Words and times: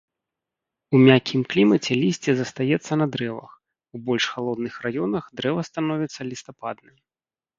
У 0.93 0.97
мяккім 1.07 1.41
клімаце 1.53 1.97
лісце 2.03 2.31
застаецца 2.39 2.93
на 3.01 3.07
дрэвах, 3.17 3.51
у 3.97 4.03
больш 4.07 4.23
халодных 4.37 4.73
раёнах 4.85 5.23
дрэва 5.41 5.61
становіцца 5.71 6.21
лістападным. 6.31 6.95